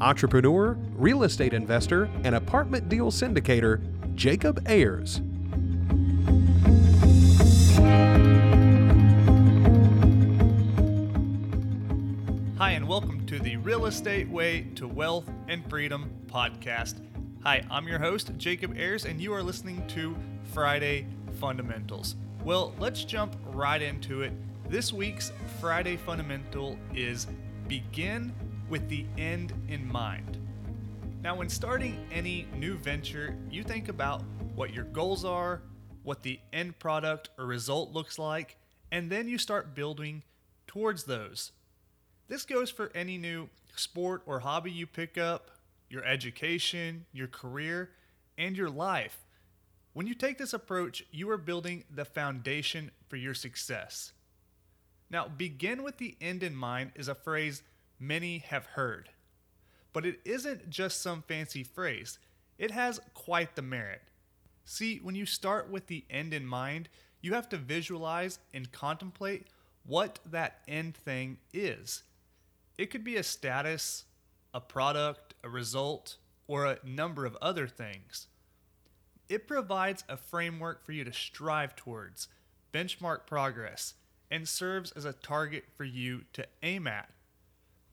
entrepreneur, 0.00 0.76
real 0.94 1.22
estate 1.22 1.54
investor, 1.54 2.10
and 2.24 2.34
apartment 2.34 2.88
deal 2.88 3.10
syndicator, 3.10 3.80
Jacob 4.14 4.62
Ayers. 4.66 5.20
Hi, 12.58 12.72
and 12.72 12.86
welcome 12.86 13.24
to 13.26 13.38
the 13.38 13.56
Real 13.58 13.86
Estate 13.86 14.28
Way 14.28 14.66
to 14.74 14.86
Wealth 14.86 15.30
and 15.48 15.68
Freedom 15.70 16.10
podcast. 16.26 17.00
Hi, 17.42 17.62
I'm 17.70 17.88
your 17.88 17.98
host, 17.98 18.32
Jacob 18.36 18.76
Ayers, 18.76 19.04
and 19.04 19.20
you 19.20 19.32
are 19.32 19.42
listening 19.42 19.86
to 19.88 20.16
Friday 20.52 21.06
Fundamentals. 21.40 22.16
Well, 22.44 22.74
let's 22.78 23.04
jump 23.04 23.36
right 23.46 23.80
into 23.80 24.22
it. 24.22 24.32
This 24.68 24.92
week's 24.92 25.32
Friday 25.60 25.96
Fundamental 25.96 26.78
is 26.94 27.26
begin 27.68 28.32
with 28.68 28.88
the 28.88 29.06
end 29.16 29.52
in 29.68 29.86
mind. 29.86 30.38
Now, 31.22 31.36
when 31.36 31.48
starting 31.48 32.06
any 32.12 32.46
new 32.54 32.76
venture, 32.76 33.36
you 33.50 33.62
think 33.62 33.88
about 33.88 34.22
what 34.54 34.72
your 34.72 34.84
goals 34.84 35.24
are, 35.24 35.62
what 36.02 36.22
the 36.22 36.40
end 36.52 36.78
product 36.78 37.30
or 37.38 37.46
result 37.46 37.92
looks 37.92 38.18
like, 38.18 38.56
and 38.92 39.10
then 39.10 39.28
you 39.28 39.38
start 39.38 39.74
building 39.74 40.22
towards 40.66 41.04
those. 41.04 41.52
This 42.28 42.44
goes 42.44 42.70
for 42.70 42.90
any 42.94 43.18
new 43.18 43.48
sport 43.74 44.22
or 44.26 44.40
hobby 44.40 44.70
you 44.70 44.86
pick 44.86 45.18
up, 45.18 45.50
your 45.88 46.04
education, 46.04 47.06
your 47.12 47.28
career, 47.28 47.90
and 48.38 48.56
your 48.56 48.70
life. 48.70 49.18
When 49.92 50.06
you 50.06 50.14
take 50.14 50.38
this 50.38 50.52
approach, 50.52 51.04
you 51.10 51.30
are 51.30 51.38
building 51.38 51.84
the 51.92 52.04
foundation 52.04 52.90
for 53.08 53.16
your 53.16 53.34
success. 53.34 54.12
Now, 55.10 55.28
begin 55.28 55.82
with 55.82 55.98
the 55.98 56.16
end 56.20 56.42
in 56.42 56.54
mind 56.54 56.92
is 56.96 57.08
a 57.08 57.14
phrase 57.14 57.62
many 57.98 58.38
have 58.38 58.66
heard. 58.66 59.10
But 59.92 60.06
it 60.06 60.20
isn't 60.24 60.68
just 60.68 61.00
some 61.00 61.22
fancy 61.22 61.62
phrase, 61.62 62.18
it 62.58 62.70
has 62.70 63.00
quite 63.14 63.56
the 63.56 63.62
merit. 63.62 64.02
See, 64.64 64.98
when 64.98 65.14
you 65.14 65.26
start 65.26 65.70
with 65.70 65.86
the 65.86 66.04
end 66.10 66.34
in 66.34 66.46
mind, 66.46 66.88
you 67.20 67.34
have 67.34 67.48
to 67.50 67.56
visualize 67.56 68.38
and 68.52 68.72
contemplate 68.72 69.46
what 69.84 70.18
that 70.26 70.58
end 70.66 70.96
thing 70.96 71.38
is. 71.52 72.02
It 72.76 72.90
could 72.90 73.04
be 73.04 73.16
a 73.16 73.22
status, 73.22 74.04
a 74.52 74.60
product, 74.60 75.34
a 75.44 75.48
result, 75.48 76.16
or 76.48 76.66
a 76.66 76.78
number 76.84 77.24
of 77.24 77.36
other 77.40 77.66
things. 77.66 78.26
It 79.28 79.48
provides 79.48 80.04
a 80.08 80.16
framework 80.16 80.84
for 80.84 80.92
you 80.92 81.04
to 81.04 81.12
strive 81.12 81.74
towards, 81.74 82.28
benchmark 82.72 83.26
progress, 83.26 83.94
and 84.30 84.48
serves 84.48 84.92
as 84.92 85.04
a 85.04 85.12
target 85.12 85.64
for 85.76 85.84
you 85.84 86.22
to 86.32 86.46
aim 86.62 86.86
at. 86.86 87.10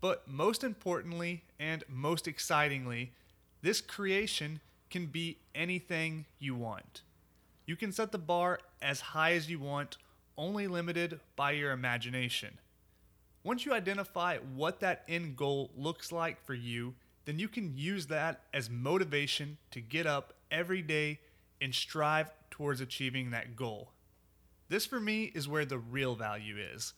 But 0.00 0.26
most 0.26 0.64
importantly 0.64 1.44
and 1.58 1.84
most 1.88 2.26
excitingly, 2.26 3.12
this 3.62 3.80
creation 3.80 4.60
can 4.88 5.06
be 5.06 5.38
anything 5.54 6.26
you 6.38 6.54
want. 6.54 7.02
You 7.66 7.76
can 7.76 7.92
set 7.92 8.10
the 8.10 8.18
bar 8.18 8.60
as 8.82 9.00
high 9.00 9.32
as 9.32 9.50
you 9.50 9.58
want, 9.58 9.98
only 10.36 10.66
limited 10.66 11.20
by 11.36 11.52
your 11.52 11.72
imagination. 11.72 12.58
Once 13.44 13.64
you 13.64 13.72
identify 13.72 14.38
what 14.38 14.80
that 14.80 15.04
end 15.08 15.36
goal 15.36 15.70
looks 15.76 16.10
like 16.12 16.44
for 16.44 16.54
you, 16.54 16.94
then 17.24 17.38
you 17.38 17.48
can 17.48 17.76
use 17.76 18.06
that 18.06 18.40
as 18.52 18.68
motivation 18.68 19.56
to 19.70 19.80
get 19.80 20.06
up 20.06 20.34
every 20.50 20.82
day 20.82 21.20
and 21.60 21.74
strive 21.74 22.32
towards 22.50 22.80
achieving 22.80 23.30
that 23.30 23.54
goal. 23.54 23.92
This 24.68 24.86
for 24.86 25.00
me 25.00 25.24
is 25.34 25.48
where 25.48 25.64
the 25.64 25.78
real 25.78 26.14
value 26.14 26.56
is. 26.58 26.94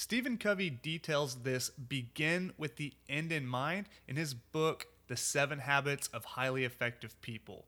Stephen 0.00 0.36
Covey 0.38 0.70
details 0.70 1.42
this 1.42 1.70
begin 1.70 2.52
with 2.56 2.76
the 2.76 2.92
end 3.08 3.32
in 3.32 3.44
mind 3.44 3.88
in 4.06 4.14
his 4.14 4.32
book, 4.32 4.86
The 5.08 5.16
Seven 5.16 5.58
Habits 5.58 6.06
of 6.14 6.24
Highly 6.24 6.62
Effective 6.62 7.20
People. 7.20 7.64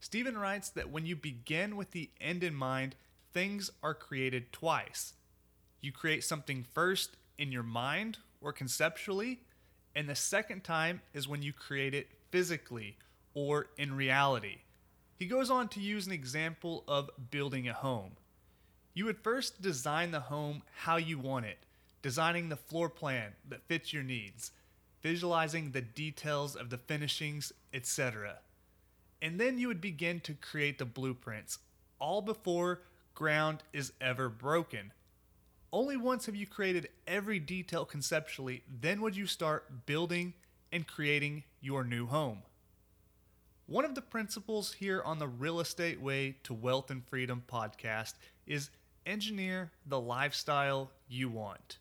Stephen 0.00 0.38
writes 0.38 0.70
that 0.70 0.88
when 0.88 1.04
you 1.04 1.14
begin 1.14 1.76
with 1.76 1.90
the 1.90 2.08
end 2.18 2.42
in 2.42 2.54
mind, 2.54 2.96
things 3.34 3.70
are 3.82 3.92
created 3.92 4.50
twice. 4.50 5.12
You 5.82 5.92
create 5.92 6.24
something 6.24 6.64
first 6.72 7.18
in 7.36 7.52
your 7.52 7.62
mind 7.62 8.16
or 8.40 8.50
conceptually, 8.50 9.40
and 9.94 10.08
the 10.08 10.14
second 10.14 10.64
time 10.64 11.02
is 11.12 11.28
when 11.28 11.42
you 11.42 11.52
create 11.52 11.92
it 11.92 12.08
physically 12.30 12.96
or 13.34 13.66
in 13.76 13.94
reality. 13.94 14.60
He 15.18 15.26
goes 15.26 15.50
on 15.50 15.68
to 15.68 15.80
use 15.80 16.06
an 16.06 16.14
example 16.14 16.82
of 16.88 17.10
building 17.30 17.68
a 17.68 17.74
home. 17.74 18.12
You 18.94 19.04
would 19.04 19.18
first 19.18 19.60
design 19.60 20.12
the 20.12 20.20
home 20.20 20.62
how 20.76 20.96
you 20.96 21.18
want 21.18 21.44
it, 21.44 21.58
designing 22.04 22.50
the 22.50 22.56
floor 22.56 22.90
plan 22.90 23.32
that 23.48 23.66
fits 23.66 23.90
your 23.90 24.02
needs, 24.02 24.50
visualizing 25.02 25.70
the 25.70 25.80
details 25.80 26.54
of 26.54 26.68
the 26.68 26.76
finishings, 26.76 27.50
etc. 27.72 28.40
And 29.22 29.40
then 29.40 29.56
you 29.56 29.68
would 29.68 29.80
begin 29.80 30.20
to 30.20 30.34
create 30.34 30.76
the 30.76 30.84
blueprints, 30.84 31.60
all 31.98 32.20
before 32.20 32.82
ground 33.14 33.62
is 33.72 33.94
ever 34.02 34.28
broken. 34.28 34.92
Only 35.72 35.96
once 35.96 36.26
have 36.26 36.36
you 36.36 36.46
created 36.46 36.90
every 37.06 37.38
detail 37.38 37.86
conceptually, 37.86 38.64
then 38.68 39.00
would 39.00 39.16
you 39.16 39.26
start 39.26 39.86
building 39.86 40.34
and 40.70 40.86
creating 40.86 41.44
your 41.62 41.84
new 41.84 42.04
home. 42.04 42.42
One 43.64 43.86
of 43.86 43.94
the 43.94 44.02
principles 44.02 44.74
here 44.74 45.00
on 45.00 45.20
the 45.20 45.26
Real 45.28 45.58
Estate 45.58 46.02
Way 46.02 46.36
to 46.42 46.52
Wealth 46.52 46.90
and 46.90 47.02
Freedom 47.08 47.42
podcast 47.50 48.12
is 48.46 48.68
engineer 49.06 49.72
the 49.86 49.98
lifestyle 49.98 50.90
you 51.08 51.30
want. 51.30 51.78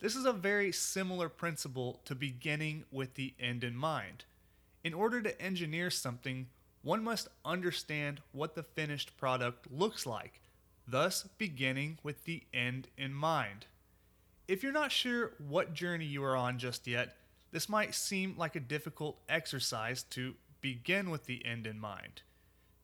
This 0.00 0.14
is 0.14 0.24
a 0.24 0.32
very 0.32 0.72
similar 0.72 1.28
principle 1.28 2.00
to 2.04 2.14
beginning 2.14 2.84
with 2.90 3.14
the 3.14 3.34
end 3.40 3.64
in 3.64 3.76
mind. 3.76 4.24
In 4.84 4.94
order 4.94 5.20
to 5.22 5.40
engineer 5.42 5.90
something, 5.90 6.46
one 6.82 7.02
must 7.02 7.28
understand 7.44 8.20
what 8.32 8.54
the 8.54 8.62
finished 8.62 9.16
product 9.16 9.70
looks 9.70 10.06
like 10.06 10.40
thus 10.90 11.28
beginning 11.36 11.98
with 12.02 12.24
the 12.24 12.42
end 12.52 12.88
in 12.96 13.12
mind. 13.12 13.66
If 14.46 14.62
you're 14.62 14.72
not 14.72 14.92
sure 14.92 15.32
what 15.38 15.74
journey 15.74 16.06
you 16.06 16.24
are 16.24 16.36
on 16.36 16.58
just 16.58 16.86
yet, 16.86 17.16
this 17.52 17.68
might 17.68 17.94
seem 17.94 18.34
like 18.38 18.56
a 18.56 18.60
difficult 18.60 19.18
exercise 19.28 20.02
to 20.04 20.34
begin 20.60 21.10
with 21.10 21.26
the 21.26 21.44
end 21.44 21.66
in 21.66 21.78
mind. 21.78 22.22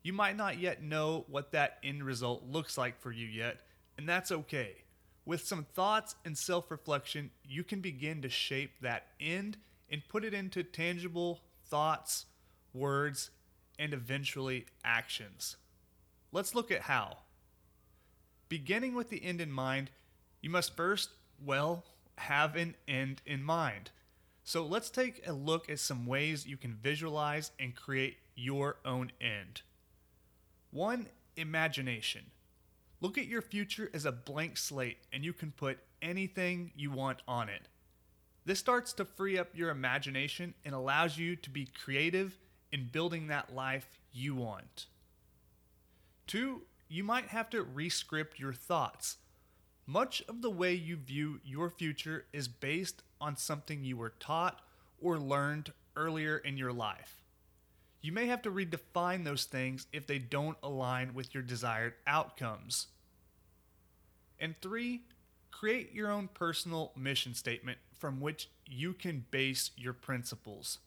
You 0.03 0.13
might 0.13 0.37
not 0.37 0.59
yet 0.59 0.83
know 0.83 1.25
what 1.27 1.51
that 1.51 1.79
end 1.83 2.03
result 2.03 2.43
looks 2.47 2.77
like 2.77 2.99
for 2.99 3.11
you 3.11 3.25
yet, 3.25 3.61
and 3.97 4.07
that's 4.07 4.31
okay. 4.31 4.75
With 5.25 5.45
some 5.45 5.65
thoughts 5.73 6.15
and 6.23 6.37
self 6.37 6.69
reflection, 6.69 7.31
you 7.43 7.63
can 7.63 7.81
begin 7.81 8.21
to 8.21 8.29
shape 8.29 8.71
that 8.81 9.07
end 9.19 9.57
and 9.89 10.07
put 10.07 10.23
it 10.23 10.33
into 10.33 10.63
tangible 10.63 11.41
thoughts, 11.65 12.25
words, 12.73 13.31
and 13.79 13.93
eventually 13.93 14.65
actions. 14.83 15.57
Let's 16.31 16.53
look 16.53 16.71
at 16.71 16.81
how. 16.81 17.17
Beginning 18.49 18.93
with 18.93 19.09
the 19.09 19.23
end 19.23 19.41
in 19.41 19.51
mind, 19.51 19.89
you 20.41 20.49
must 20.49 20.75
first, 20.75 21.09
well, 21.43 21.83
have 22.17 22.55
an 22.55 22.75
end 22.87 23.21
in 23.25 23.43
mind. 23.43 23.91
So 24.43 24.63
let's 24.63 24.91
take 24.91 25.27
a 25.27 25.33
look 25.33 25.69
at 25.69 25.79
some 25.79 26.05
ways 26.05 26.45
you 26.45 26.57
can 26.57 26.75
visualize 26.75 27.51
and 27.59 27.75
create 27.75 28.17
your 28.35 28.77
own 28.85 29.11
end. 29.19 29.63
One, 30.69 31.07
imagination. 31.35 32.25
Look 33.01 33.17
at 33.17 33.27
your 33.27 33.41
future 33.41 33.89
as 33.93 34.05
a 34.05 34.11
blank 34.11 34.57
slate 34.57 34.97
and 35.11 35.23
you 35.23 35.33
can 35.33 35.51
put 35.51 35.79
anything 36.01 36.71
you 36.75 36.91
want 36.91 37.21
on 37.27 37.49
it. 37.49 37.67
This 38.45 38.59
starts 38.59 38.93
to 38.93 39.05
free 39.05 39.37
up 39.37 39.49
your 39.53 39.69
imagination 39.69 40.53
and 40.63 40.73
allows 40.73 41.17
you 41.17 41.35
to 41.35 41.49
be 41.49 41.65
creative 41.83 42.37
in 42.71 42.89
building 42.91 43.27
that 43.27 43.53
life 43.55 43.99
you 44.13 44.35
want. 44.35 44.85
Two, 46.27 46.61
you 46.87 47.03
might 47.03 47.27
have 47.27 47.49
to 47.49 47.63
rescript 47.63 48.39
your 48.39 48.53
thoughts. 48.53 49.17
Much 49.87 50.23
of 50.27 50.41
the 50.41 50.49
way 50.49 50.73
you 50.73 50.95
view 50.95 51.39
your 51.43 51.69
future 51.69 52.25
is 52.33 52.47
based 52.47 53.03
on 53.19 53.37
something 53.37 53.83
you 53.83 53.97
were 53.97 54.13
taught 54.19 54.61
or 55.01 55.19
learned 55.19 55.73
earlier 55.95 56.37
in 56.37 56.57
your 56.57 56.73
life. 56.73 57.24
You 58.05 58.11
may 58.11 58.27
have 58.27 58.43
to 58.43 58.51
redefine 58.51 59.23
those 59.23 59.45
things 59.45 59.87
if 59.91 60.05
they 60.05 60.19
don't 60.19 60.59
align 60.61 61.15
with 61.15 61.33
your 61.33 61.41
desired 61.41 61.95
outcomes. 62.05 62.85
And 64.39 64.53
three, 64.61 65.01
create 65.49 65.91
your 65.91 66.11
own 66.11 66.29
personal 66.31 66.91
mission 66.95 67.33
statement 67.33 67.79
from 67.97 68.21
which 68.21 68.51
you 68.67 68.93
can 68.93 69.25
base 69.31 69.71
your 69.75 69.93
principles. 69.93 70.77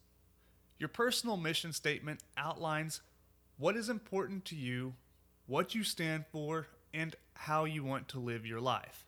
Your 0.79 0.91
personal 0.91 1.37
mission 1.37 1.73
statement 1.73 2.21
outlines 2.37 3.01
what 3.57 3.77
is 3.77 3.89
important 3.89 4.45
to 4.45 4.55
you, 4.55 4.95
what 5.49 5.75
you 5.75 5.83
stand 5.83 6.25
for, 6.31 6.69
and 6.95 7.17
how 7.35 7.65
you 7.65 7.83
want 7.83 8.07
to 8.11 8.21
live 8.21 8.47
your 8.47 8.61
life. 8.61 9.07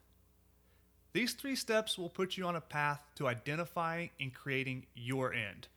These 1.13 1.35
three 1.35 1.55
steps 1.55 1.97
will 1.97 2.11
put 2.11 2.37
you 2.37 2.45
on 2.45 2.57
a 2.57 2.61
path 2.61 3.03
to 3.15 3.29
identifying 3.29 4.11
and 4.19 4.35
creating 4.35 4.87
your 4.97 5.33
end. 5.33 5.69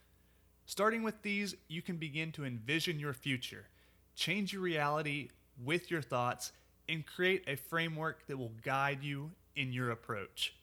Starting 0.65 1.03
with 1.03 1.21
these, 1.21 1.55
you 1.67 1.81
can 1.81 1.97
begin 1.97 2.31
to 2.31 2.45
envision 2.45 2.99
your 2.99 3.13
future, 3.13 3.67
change 4.15 4.53
your 4.53 4.61
reality 4.61 5.29
with 5.63 5.91
your 5.91 6.01
thoughts, 6.01 6.51
and 6.87 7.05
create 7.05 7.43
a 7.47 7.55
framework 7.55 8.25
that 8.27 8.37
will 8.37 8.53
guide 8.63 9.03
you 9.03 9.31
in 9.55 9.71
your 9.71 9.91
approach. 9.91 10.53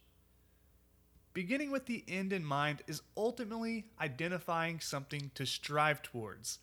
Beginning 1.32 1.70
with 1.70 1.86
the 1.86 2.04
end 2.08 2.32
in 2.32 2.44
mind 2.44 2.82
is 2.86 3.02
ultimately 3.16 3.86
identifying 4.00 4.80
something 4.80 5.30
to 5.34 5.46
strive 5.46 6.02
towards. 6.02 6.58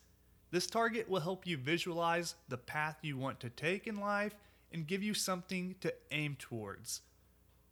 This 0.50 0.66
target 0.66 1.08
will 1.08 1.20
help 1.20 1.46
you 1.46 1.56
visualize 1.56 2.34
the 2.48 2.58
path 2.58 2.98
you 3.02 3.16
want 3.16 3.40
to 3.40 3.50
take 3.50 3.86
in 3.86 3.98
life 3.98 4.34
and 4.72 4.86
give 4.86 5.02
you 5.02 5.14
something 5.14 5.74
to 5.80 5.94
aim 6.10 6.36
towards. 6.38 7.00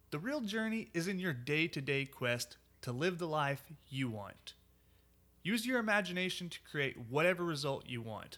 The 0.09 0.19
real 0.19 0.41
journey 0.41 0.89
is 0.93 1.07
in 1.07 1.19
your 1.19 1.33
day 1.33 1.67
to 1.67 1.81
day 1.81 2.05
quest 2.05 2.57
to 2.81 2.91
live 2.91 3.19
the 3.19 3.27
life 3.27 3.63
you 3.89 4.09
want. 4.09 4.53
Use 5.47 5.65
your 5.65 5.79
imagination 5.79 6.49
to 6.49 6.59
create 6.69 6.97
whatever 7.09 7.45
result 7.45 7.85
you 7.87 8.01
want, 8.01 8.37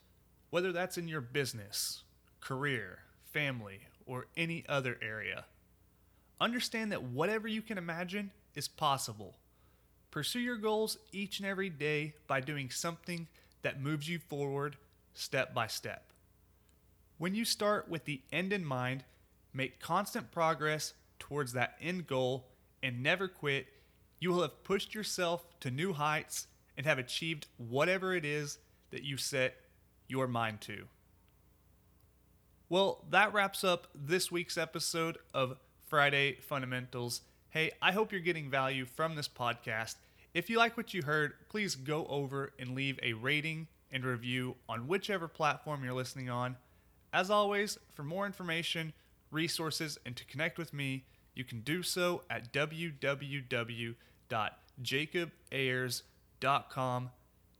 whether 0.52 0.72
that's 0.72 0.96
in 0.96 1.08
your 1.08 1.22
business, 1.22 2.04
career, 2.40 3.00
family, 3.24 3.80
or 4.06 4.28
any 4.38 4.64
other 4.70 4.96
area. 5.02 5.46
Understand 6.40 6.92
that 6.92 7.02
whatever 7.02 7.48
you 7.48 7.64
can 7.64 7.80
imagine 7.80 8.30
is 8.54 8.68
possible. 8.68 9.38
Pursue 10.12 10.40
your 10.40 10.58
goals 10.58 11.00
each 11.12 11.40
and 11.40 11.48
every 11.48 11.72
day 11.72 12.14
by 12.28 12.42
doing 12.42 12.70
something 12.70 13.28
that 13.64 13.82
moves 13.82 14.08
you 14.08 14.20
forward 14.20 14.76
step 15.16 15.52
by 15.52 15.66
step. 15.66 16.12
When 17.18 17.34
you 17.34 17.44
start 17.44 17.90
with 17.90 18.06
the 18.06 18.22
end 18.32 18.54
in 18.54 18.64
mind, 18.64 19.04
make 19.52 19.80
constant 19.80 20.30
progress 20.30 20.94
towards 21.18 21.54
that 21.54 21.76
end 21.82 22.06
goal 22.06 22.46
and 22.84 23.02
never 23.02 23.28
quit, 23.28 23.66
you 24.20 24.30
will 24.30 24.44
have 24.44 24.64
pushed 24.64 24.94
yourself 24.94 25.44
to 25.62 25.72
new 25.72 25.94
heights 25.94 26.46
and 26.80 26.88
have 26.88 26.98
achieved 26.98 27.46
whatever 27.58 28.16
it 28.16 28.24
is 28.24 28.58
that 28.92 29.04
you 29.04 29.18
set 29.18 29.58
your 30.08 30.28
mind 30.28 30.62
to. 30.62 30.86
Well, 32.70 33.04
that 33.10 33.34
wraps 33.34 33.66
up 33.66 33.88
this 33.94 34.31
week's 34.31 34.58
episode 34.58 35.18
of 35.34 35.58
Friday 35.88 36.38
Fundamentals. 36.40 37.20
Hey, 37.50 37.72
I 37.81 37.92
hope 37.92 38.14
you're 38.14 38.22
getting 38.22 38.50
value 38.50 38.86
from 38.86 39.16
this 39.16 39.28
podcast. 39.28 39.96
If 40.34 40.50
you 40.50 40.58
like 40.58 40.78
what 40.78 40.94
you 40.94 41.02
heard, 41.02 41.34
please 41.50 41.76
go 41.76 42.08
over 42.08 42.54
and 42.58 42.74
leave 42.74 42.98
a 43.04 43.12
rating 43.12 43.68
and 43.92 44.06
review 44.06 44.56
on 44.70 44.88
whichever 44.88 45.28
platform 45.28 45.84
you're 45.84 45.92
listening 45.92 46.30
on. 46.30 46.56
As 47.12 47.30
always, 47.30 47.78
for 47.94 48.04
more 48.04 48.25
information, 48.25 48.94
resources, 49.32 49.98
and 50.06 50.16
to 50.16 50.24
connect 50.24 50.58
with 50.58 50.74
me, 50.74 51.04
you 51.36 51.44
can 51.44 51.60
do 51.60 51.84
so 51.84 52.24
at 52.30 52.54
www.jacobayers.com. 52.54 53.96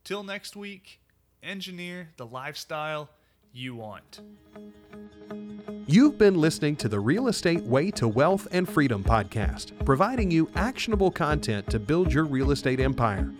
Till 0.04 0.22
next 0.22 0.56
week, 0.56 1.00
engineer 1.42 2.08
the 2.16 2.26
lifestyle 2.26 3.10
you 3.52 3.74
want. 3.74 4.20
You've 5.86 6.18
been 6.18 6.40
listening 6.40 6.76
to 6.76 6.88
the 6.88 7.00
Real 7.00 7.28
Estate 7.28 7.62
Way 7.62 7.90
to 7.92 8.08
Wealth 8.08 8.46
and 8.52 8.68
Freedom 8.68 9.02
podcast, 9.02 9.72
providing 9.84 10.30
you 10.30 10.48
actionable 10.54 11.10
content 11.10 11.68
to 11.70 11.78
build 11.78 12.12
your 12.12 12.24
real 12.24 12.52
estate 12.52 12.80
empire. 12.80 13.32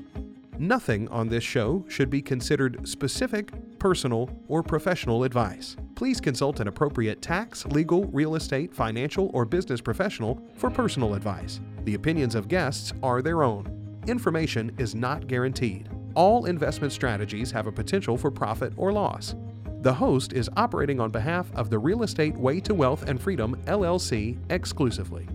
Nothing 0.58 1.08
on 1.08 1.28
this 1.28 1.44
show 1.44 1.84
should 1.88 2.10
be 2.10 2.20
considered 2.20 2.86
specific, 2.86 3.50
personal, 3.78 4.28
or 4.48 4.62
professional 4.62 5.24
advice. 5.24 5.74
Please 5.94 6.20
consult 6.20 6.60
an 6.60 6.68
appropriate 6.68 7.22
tax, 7.22 7.64
legal, 7.66 8.04
real 8.06 8.34
estate, 8.34 8.74
financial, 8.74 9.30
or 9.32 9.46
business 9.46 9.80
professional 9.80 10.42
for 10.56 10.70
personal 10.70 11.14
advice. 11.14 11.60
The 11.84 11.94
opinions 11.94 12.34
of 12.34 12.48
guests 12.48 12.92
are 13.02 13.22
their 13.22 13.42
own. 13.42 13.79
Information 14.06 14.72
is 14.78 14.94
not 14.94 15.26
guaranteed. 15.26 15.88
All 16.14 16.46
investment 16.46 16.92
strategies 16.92 17.50
have 17.50 17.66
a 17.66 17.72
potential 17.72 18.16
for 18.16 18.30
profit 18.30 18.72
or 18.76 18.92
loss. 18.92 19.34
The 19.82 19.92
host 19.92 20.32
is 20.32 20.50
operating 20.56 21.00
on 21.00 21.10
behalf 21.10 21.50
of 21.54 21.70
the 21.70 21.78
Real 21.78 22.02
Estate 22.02 22.36
Way 22.36 22.60
to 22.60 22.74
Wealth 22.74 23.08
and 23.08 23.20
Freedom 23.20 23.56
LLC 23.66 24.38
exclusively. 24.50 25.28